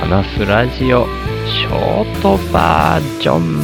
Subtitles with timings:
[0.00, 1.04] 話すラジオ
[1.46, 3.60] ショートバージョン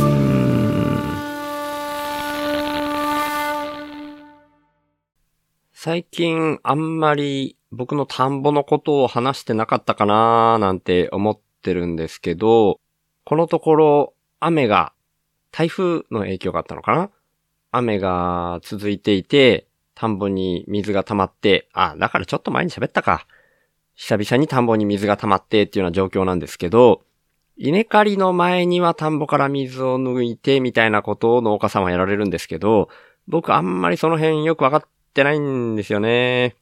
[5.73, 12.81] 最近あんまり僕の田んぼのことを話してなかったかなーなんて思ってるんですけど、
[13.25, 14.93] このところ雨が
[15.53, 17.11] 台風の影響があったのかな？
[17.73, 23.27] 雨が続いていて、田んぼに水が溜まって、あ、だからちょっと前に喋ったか。
[23.97, 27.03] 久々に田んぼに水が溜まってっていうような状況なんですけど、
[27.57, 32.91] 稲刈りの前には田んぼから水を抜いてみたいなことを農家さんはやられるんですけど、
[33.27, 34.83] 僕あんまりその辺よくわかっ
[35.15, 36.55] てないんですよね。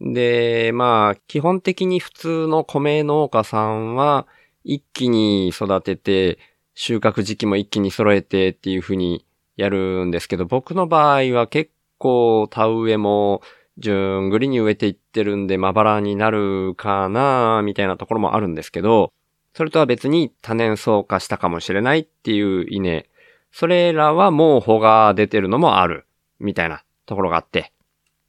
[0.00, 4.26] で、まあ、基本的に普通の米農家さんは、
[4.64, 6.38] 一気に育てて、
[6.74, 9.26] 収穫時期も一気に揃えてっていう風に
[9.56, 13.42] やるんですけど、僕の場合は結構田植えも
[13.78, 19.12] 順繰りに植えていってるんで、まばらになるかなみたいなところもあるんですけど、
[19.54, 23.06] それとは別に多年草化したかもしれないっていう稲、
[23.52, 26.06] それらはもう穂が出てるのもある、
[26.38, 27.72] みたいなところがあって。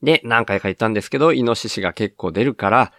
[0.01, 2.93] で、何回か言ったんですけど、イノシシが結構出るから、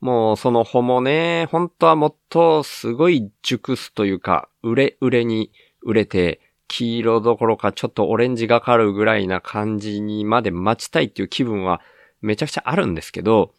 [0.00, 11.80] もうその穂もね、本当はもっとすごい熟すというか、売れ売れに売れて、黄色どころかちょっとオレンジがかるぐらいな感じにまで待ちたいっていう気分は
[12.20, 13.52] めちゃくちゃあるんですけど、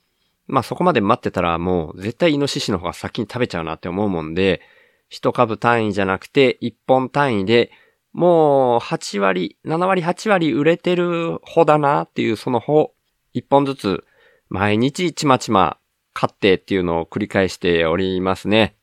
[0.48, 4.62] まあそこまで待ってたらもう絶対イノシシの方が先に食べちゃうなって思うもんで、
[5.10, 7.72] 一株単位じゃなくて一本単位で
[8.14, 12.94] もう8割、7割8割売れてる方だなっていうその方、
[13.34, 14.04] 一本ずつ
[14.50, 15.78] 毎日ちまちま
[16.14, 18.76] 買ってっていうのを繰り返しておりますね。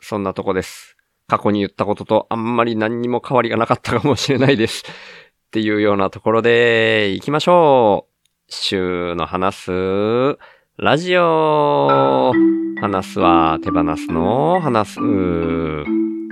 [0.00, 0.91] そんなとこです。
[1.32, 4.84] 過去に言ったこととあんまり何にも変わりがなかったかもしれないです。
[5.48, 8.52] っていうようなところで行きましょう。
[8.52, 10.38] 週の話す、
[10.76, 12.32] ラジオ
[12.82, 15.00] 話すは手放すの話す。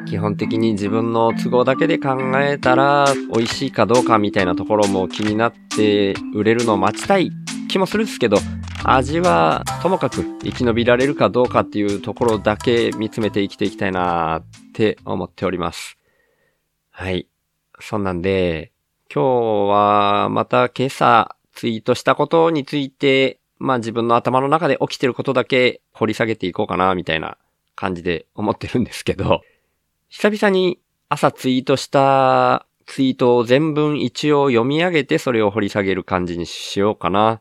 [0.07, 7.31] 基本的に自分の都合だけで考えたら美味しいかどうかみたいなところも気になって売れるのを待ちたい
[7.69, 8.37] 気もするんですけど、
[8.85, 15.99] 味はともかく生き延びられるかどうかっていうところだけ見つめて生きていきたいなって思っております。
[16.91, 17.29] はい。
[17.79, 18.73] そんなんで、
[19.13, 27.37] 今日はまた今朝ツイートしたことについて、まあ自分の頭の中で起きてることだけ掘り下げていこうかな、みたいな
[27.75, 29.43] 感じで思ってるんですけど、
[30.09, 37.41] 久々に朝ツイートしたツイートを全文一応読み上げてそれを掘り下げる感じにしようかな。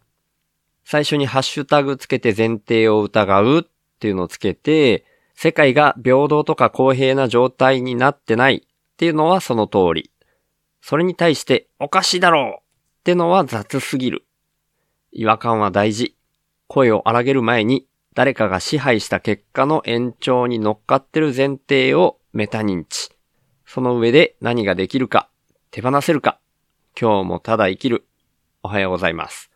[0.91, 3.63] 最初にハッシュタグつけて前提を疑うっ
[3.99, 5.05] ていうのをつけて、
[5.35, 10.09] 世界が平等とか公平な状態になってないっていうのはその通り。
[10.81, 14.25] それに対しておかしいだろうってのは雑すぎる。
[15.11, 16.15] 違和感は大事。
[16.65, 17.85] 声を荒げる前に
[18.15, 23.11] 誰かが支配した結果の延長に乗っかってる前提をメタ認知。
[23.63, 25.29] その上で何ができるか、
[25.69, 26.39] 手放せるか、
[26.99, 28.07] 今日もただ生きる。
[28.63, 29.51] おはようございます。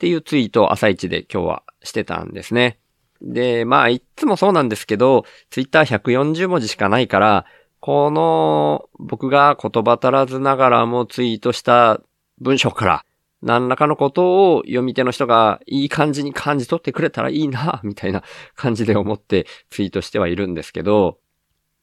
[0.00, 2.78] っていうツイートを朝一で今日はしてたんですね。
[3.20, 7.44] で、まあ、いつもそうなんですけど、ツイッター140文字しかないから、
[7.80, 12.00] この僕が言葉足らずながらもツイートした
[12.40, 13.04] 文章から
[13.42, 18.22] 何らかのことを読み手の人がいい感じに感じ取ってくれたらいいな、みたいな
[18.54, 21.18] 感じで思ってツイートしてはいるんですけど、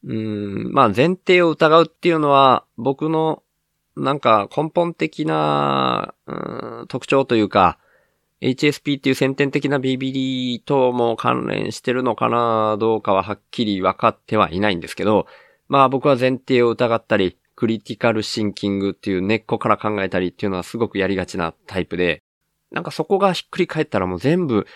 [0.04, 3.44] うん、まあ前提を疑うっていうのは僕の
[3.96, 6.16] なんか根本的な、
[6.88, 7.78] 特徴というか、
[8.42, 15.26] HSP っていう先天的なビビリとも関連してるのかなどうかははっきり分かってはいないんですけど、
[15.68, 22.22] まあ僕は前提を疑ったり、クリティカルシンキングっていう根っこから考えたりっていうのはすごくやりがちなタイプで、
[22.72, 24.68] なんかそこがひっくり返ったらもう全部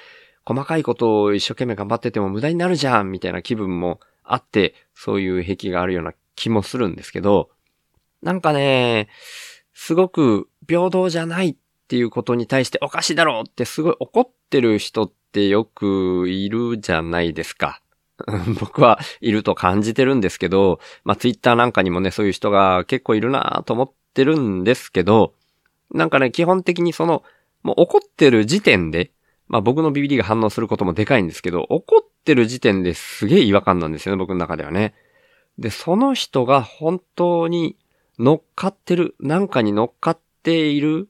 [0.46, 7.52] 細かいことを一生懸命頑張ってても無駄になるじゃんみたいな気分もあって、そういう癖があるような気もするんですけど、
[8.24, 9.10] なんかね、
[9.74, 11.56] すごく平等じゃないっ
[11.92, 17.82] っていうことに対しておかしいだろうってすごい怒ってる人ってよくいるじゃないですか。
[18.62, 25.34] 僕はいると感じてるんですけど、まあツイッターなんかにもね、そういう人が結構いるなと思ってるんですけど、
[25.94, 27.24] なんかね、基本的にその、
[27.62, 29.12] もう怒ってる時点で、
[29.50, 34.94] まあ僕のビビリが反応することもでかいんですけど、怒ってる時点ですげえ違和感なんですよね、僕の中ではね。
[35.58, 37.76] で、その人が本当に
[38.18, 41.10] 乗っかってる、なんかに乗っかっている、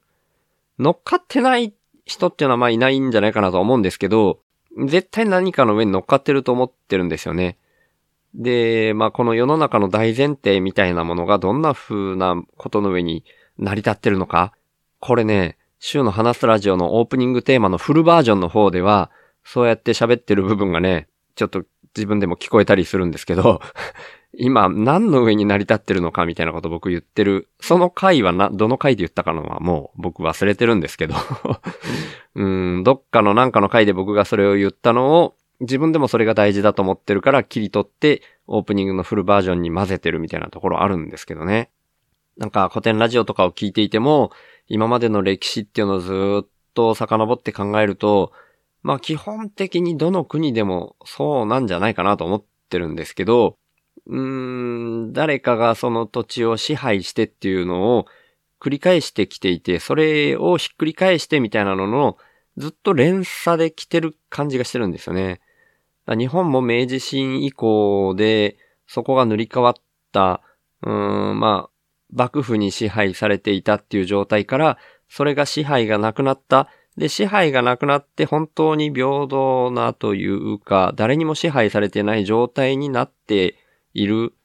[0.82, 1.74] 乗っかってない
[2.06, 4.40] 人っていうのはまあいないんじゃないかなと思うんですけど、
[4.88, 7.58] 絶対何かの上に乗っかってると思ってるんですよね。
[8.34, 13.24] で、まあこの世の中の大前提みたいなものがどんな風なことの上に
[13.60, 14.54] 成り立ってるのか。
[15.00, 19.12] これね、週の話すラジオのオープニングテーマのフルバージョンの方では、
[19.44, 21.64] そうやって喋ってる部分がね、ちょっと
[21.96, 23.62] 自分でも聞こえたりするんですけど、
[24.44, 27.48] 今何の上に成り立ってるのかみたいなこと僕言ってる。
[27.60, 31.14] その回はな、どの回で言ったかのはもう僕忘れてるんですけど
[32.34, 41.70] うん、どっかのなんかの回で僕がそれを言ったのを自分でもそれが大事だと思ってるから切り取ってオープニングのフルバージョンに混ぜてるみたいなところあるんですけどね。
[42.38, 44.32] なんか古典ラジオとかを聞いていても
[44.68, 48.32] 今までの歴史っていうのをずっと遡って考えると
[48.82, 53.58] まあ基本的にどの国でもそうなんじゃないかなと思ってるんですけど
[54.08, 58.06] うん、誰かがその土地を支配してっていうのを
[58.60, 62.18] 繰り返してきていて、それをひっくり返してみたいなのの
[62.58, 65.42] ずっと連鎖で来てる感じがしてるんですよね。
[66.08, 68.58] 日本も明治維新以降で
[68.88, 69.74] そこが塗り替わっ
[70.12, 70.42] た、
[70.82, 71.72] うーん、まあ、
[72.14, 74.78] 幕府に支配されていたっていう状態から、
[75.08, 76.68] それが支配がなくなった。
[76.98, 83.56] で、支配がなくなって本当に平等なというか、誰にも支配されてない状態になって
[83.94, 84.36] いるっ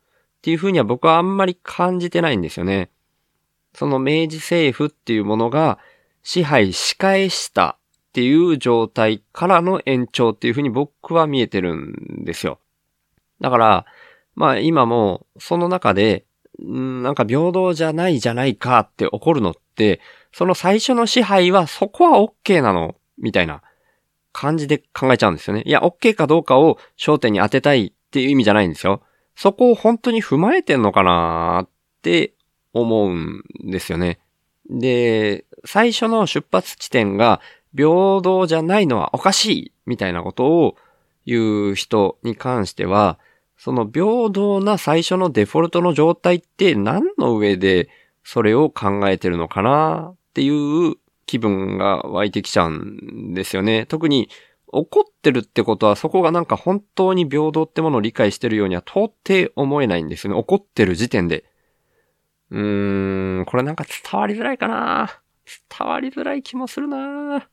[0.43, 2.91] ていうふうには僕はあんまり感じてないんですよね。
[3.75, 5.79] その明治政府っていうものが
[6.23, 7.79] 支配し返した
[8.09, 12.59] っていう状態からの延長っていうふうに僕は見えてるんですよ。
[13.41, 13.87] だから、
[14.35, 16.25] まあ今もその中で、
[16.63, 20.01] んなんか平等じゃないじゃないかって怒るのって、
[20.33, 23.63] その最初の支配はそこは OK なのみたいな
[24.33, 25.63] 感じで考えちゃうんですよね。
[25.67, 29.03] いや、OK かどうかを焦点に当てたいっていう意味じゃないんですよ。
[29.37, 31.69] そこを本当に踏まえてんのかなっ
[32.03, 32.33] て
[32.73, 34.19] 思うんですよね。
[34.69, 37.41] で、最初の出発地点が
[37.77, 40.77] 平等じゃないのはおかしいみたいなことを
[41.27, 43.19] 言う人に関しては、
[43.59, 47.88] その平等な最初のデフォルトの状態って何の上で
[48.25, 50.97] それを考えてるのかなっていう
[51.27, 53.87] 気分が湧いてきちゃうんですよね。
[53.87, 54.29] 特に
[54.69, 60.39] 怒ってるってことはそこがなんか本当に平等ってものを理解してるようには到底思えないんですよね。
[60.39, 61.45] 怒ってる時点で。
[62.51, 65.21] うーん、これなんか伝わりづらいかな
[65.79, 67.49] 伝わりづらい気もするな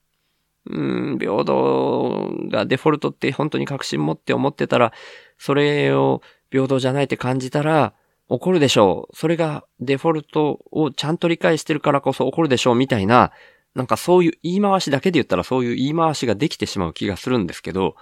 [0.66, 4.94] うん、平等がデフォルトって本当に確信持って思ってたら、
[5.38, 6.22] それを
[6.52, 7.94] 平等じゃないって感じたら、
[8.30, 9.16] 怒るでしょう。
[9.16, 13.32] それがデフォルトをちゃんと理解してるからこそ怒るでしょうみたいな、
[13.76, 17.96] なんかそういう言い回しだけで言ったらそういう言い回しができてしまう気がするんですけど、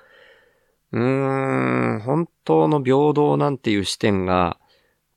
[0.92, 4.58] うーん、本当の平等なんていう視点が、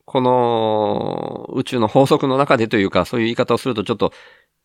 [0.04, 4.12] この宇宙の法則の中でというか、そういう言い方をするとちょっと、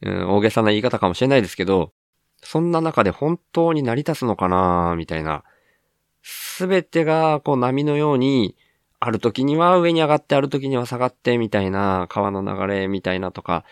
[0.01, 1.93] うん、大げさな言い方かもしれないですけど、
[2.41, 5.43] そんな中で本当に成り立つのかなみたいな。
[6.21, 8.55] すべてがこう波のように、
[8.99, 13.63] ある時には上に上がって、ある時には下がって、みたいな、川の流れみたいなとか、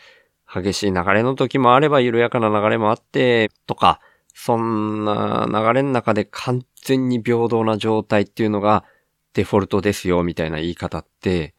[0.52, 4.00] 激しい流れの時もあれば緩やかな流れもあって、とか、
[4.34, 8.86] そんな流れの中で完全に平等な状態っていうのが
[9.34, 11.54] デフォルトですよ、みたいな言い方って、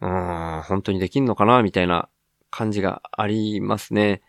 [0.00, 2.08] うん、本当にできんのかな、みたいな
[2.50, 4.22] 感じがありますね。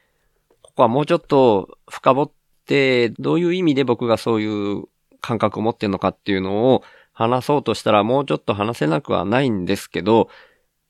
[0.61, 2.31] ここはもうちょっと深掘っ
[2.65, 4.85] て、どういう意味で僕がそういう
[5.21, 6.83] 感覚を持ってるのかっていうのを
[7.13, 10.29] 話そうとしたらもうちょっと話せなくはないんですけど、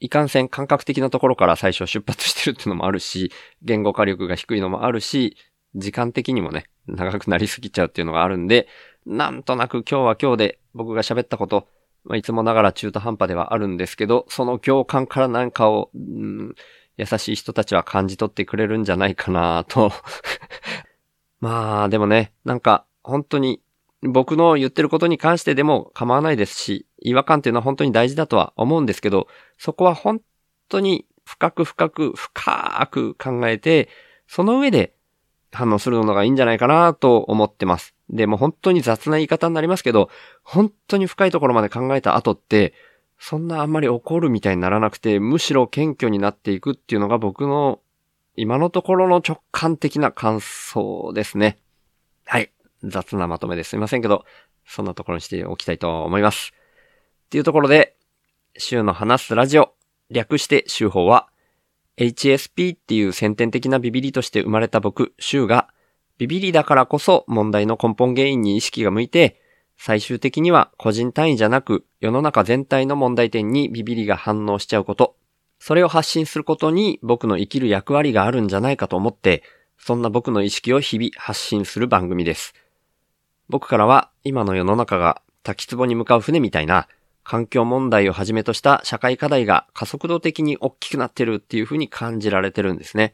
[0.04, 5.38] いかんせん感覚的なところから最初出発してるってのもあるし、言語化力が低いのもあるし、
[5.76, 8.68] 時間的にもね、長くなりすぎちゃうっていうのがあるんで、
[9.06, 11.70] なんとなく今日は今日で僕が喋ったこと、
[12.04, 16.54] まあ、いつもながら中途半端ではあるんですけど、その共感からなんかを、うん、
[16.98, 19.94] 優しい人たちは感じ取ってくれるんじゃないかなと。
[21.40, 23.62] まあ、でもね、なんか、本当に
[24.04, 30.22] 僕の言ってることに関してでも構わないですし、違和感っていうのは本当に大事だとは思うんですけど、そこは本
[30.70, 33.90] 当に深く深く深く考えて、
[34.28, 34.94] その上で
[35.52, 37.96] 反応するのがいいんじゃないかなと思ってます。
[38.10, 40.10] で、も本当に雑な言い方になりますけど、
[40.44, 42.74] 本当に深いところまで考えた後って、
[43.20, 47.80] そんなあんまり怒るみたいにならなくて、むしろ謙虚になっていくっていうのが僕の
[48.36, 51.60] 今のところの直感的な感想ですね。
[52.26, 52.52] はい。
[52.84, 54.26] 雑なまとめですいませんけど、
[54.66, 56.54] そんなところにしておきたいと思います。
[57.26, 57.96] っていうところで、
[58.58, 59.74] 週の話すラジオ、
[60.10, 61.30] 略して週報は、
[61.98, 65.70] HSP っていう先天的なビビリとして生まれた僕、週が、
[66.18, 69.42] ビビリだからこそ問題の根本原因に意識が向いて、
[69.78, 75.16] 最終的には個人単位じゃなく世の中全体の問題点にビビリが反応しちゃうこと、
[75.60, 79.44] それを発信することに僕の生きる役割があるんじゃないかと思って、
[79.78, 82.54] そんな僕の意識を日々発信する番組です。
[83.54, 86.88] 僕からは今の世の中が滝壺に向かう船みたいな
[87.24, 93.14] 環境問題をはじめとした社会課題が加速度的に大きくなってるっていう風に感じられてるんですね。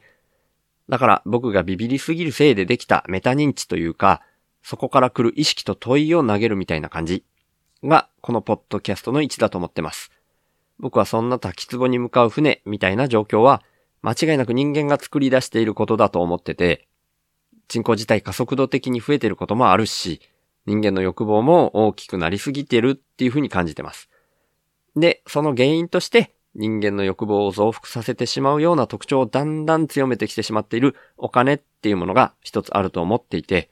[0.88, 4.22] だから僕がビビりすぎるせいでできたメタ認知というか、
[4.62, 7.22] そこから来る意識と問いを投げるみたいな感じ。
[7.84, 10.10] がこのポッドキャストの位置だと思ってます。
[10.78, 13.62] 僕はそんな滝壺に向かう船みたいな状況は
[14.00, 16.88] 間違いなく人間が作り出していることだと思ってて、
[17.70, 20.20] 人口自体加速度的に増えてることもあるし、
[20.66, 24.10] 人間の欲望も大きくなりすぎてるっていうふうに感じてます。
[24.96, 33.70] で、その原因として人間の欲望を増幅させてしまうような特徴をだんだん強めてきてしまっているお金っていうものが一つあると思っていて、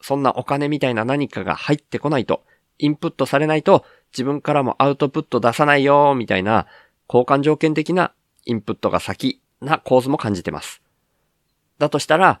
[0.00, 2.44] そんなお金みたいな何かが入ってこないと、
[2.78, 6.66] インプットされないと自分からもアウトプット出さないよみたいな
[7.08, 8.12] 交換条件的な
[8.44, 10.82] インプットが先な構図も感じてます。
[11.78, 12.40] だとしたら、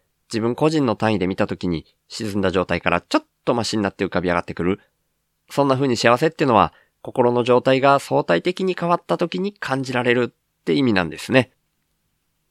[0.31, 4.79] 自分個人の単位で見たときに沈んだ状態からちょっとマシになって浮かび上がってくる。
[5.49, 11.51] そんな風に幸せってのは心の状態が相対的に変わった時に感じられるって意味なんですね。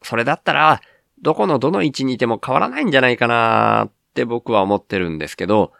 [0.02, 0.80] それだったら、
[1.22, 5.72] どこのどの位置にいても変わらないんじゃないかなって僕は思ってるんですけど、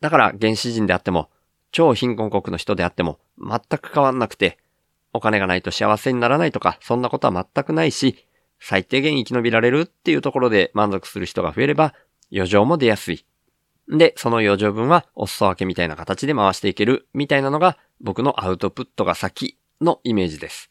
[0.00, 1.28] だから原始人であっても、
[1.72, 4.58] 超貧困国の人であっても全く変わんなくて、
[5.12, 8.26] お金がないと幸せにならないとか、そんなことは全くないし、
[8.60, 11.94] 最低限生き延びられるっていうところで満足する人が増えれば、
[12.32, 13.24] 余剰も出やすい。
[13.88, 20.70] で、その余剰分はお裾分けみたいな形で回していけるみたいなのが僕のアウトプットが先のイメージです。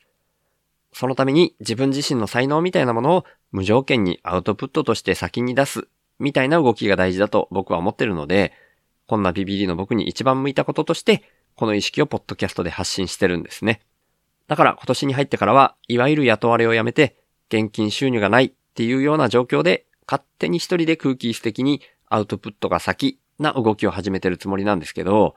[0.93, 5.87] そのために自分自身の才能みたいなものを無条件にアウトプットとして先に出す
[6.19, 8.53] みたいな動きが大事だと僕は思ってるので、
[9.07, 11.23] こんなビビリの僕に一番向いたこととして、
[11.55, 13.81] この意識をポッドキャストで発信してるんですね。
[14.47, 17.17] だから今年に入ってからは、いわゆる雇われをやめて、
[17.49, 25.35] 現金収入がないっていうような状況で、勝手に一人で空気質的にアウトプットが先な動きを始めてるつもりなんですけど、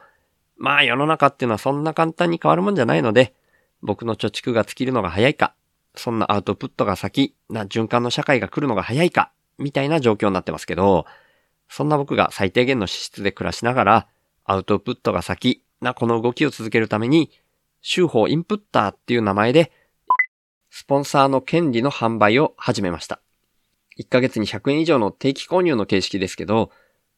[0.57, 3.35] まあ世の中っていうのはそんな簡単に変わるもんじゃないので、
[3.83, 5.55] 僕の貯蓄が尽きるのが早いか、
[5.95, 11.07] そんなアウトプットが先な循環の社会が来るのが早いか、みたいな状況になってますけど、
[11.69, 14.07] そんな僕が最低限の資質で暮らしながら、
[14.45, 17.31] アウトプットが先なこの動きを続けるために、
[17.81, 19.73] 週報インプッターっていう名前で、
[20.83, 23.21] スポンサーの権利の販売を始めました。
[24.01, 26.73] 1ヶ月に100円以上の定期購入の形式ですけど、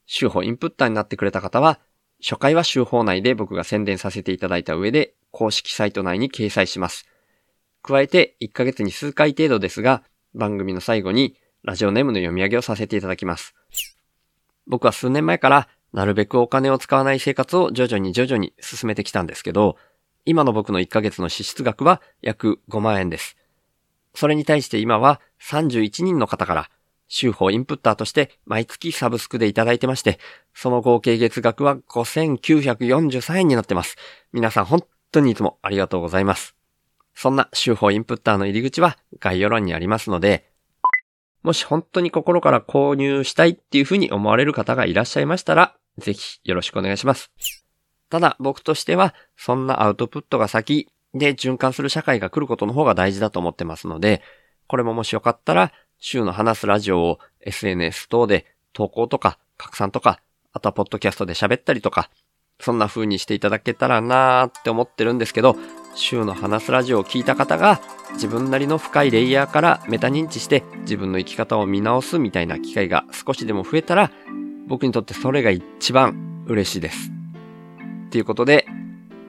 [0.04, 1.80] 週報インプッターになってくれた方は、
[2.22, 7.06] 初回は週報内で僕が宣伝させていただいた上で、公式サイト内に掲載します。
[7.82, 10.02] 加えて、1ヶ月に数回程度ですが、
[10.34, 13.54] 番組の最後にラジオネームの読み上げをさせていただきます。
[14.66, 19.78] 僕は数年前から、なるべくお金を使わない生活を徐々に徐々に進めてきたんですけど、
[20.26, 23.38] 今の僕の1ヶ月の支出額は約5万円です。
[24.14, 26.70] それに対して今は31人の方から
[27.08, 30.18] 週報インプッターとして毎月サブスクでいただいてまして、
[30.54, 33.96] その合計月額は5943円になってます。
[34.32, 36.56] 皆さん本当にいつもありがとうございます。
[37.14, 40.50] そんな週報インプッターの入り口は概要欄にありますので、
[41.42, 47.30] もし本当に心から購入したいっていうふうに思われる方がいらっしゃいましたら、ぜひよろしくお願いします。
[48.10, 54.22] ただ僕としては、そんなアウトプットが先で循環する社会が来ることの方が大事だと思ってますので、
[54.66, 60.20] これももしよかったら、週の話すラジオを SNS 等で投稿とか拡散とか、
[60.52, 62.10] あとはポッドキャストで喋ったりとか、
[62.60, 65.56] そんな風にしていただけたらなーって思ってるんですけど、
[65.94, 67.80] 週の話すラジオを聞いた方が
[68.14, 74.10] 自分なりの深いレイヤーからメタ認知して自分の生き方を見直すみたいな機会が少しでも増えたら、
[74.66, 77.12] 僕にとってそれが一番嬉しいです。
[78.10, 78.66] ということで、